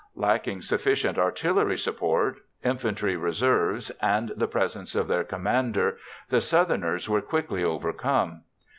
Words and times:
Lacking 0.15 0.63
sufficient 0.63 1.19
artillery 1.19 1.77
support, 1.77 2.37
infantry 2.63 3.15
reserves, 3.15 3.91
and 4.01 4.29
the 4.35 4.47
presence 4.47 4.95
of 4.95 5.07
their 5.07 5.23
commander, 5.23 5.99
the 6.29 6.41
Southerners 6.41 7.07
were 7.07 7.21
quickly 7.21 7.63
overcome. 7.63 8.41